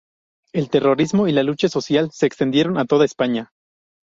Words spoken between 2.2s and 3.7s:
extendieron a toda España.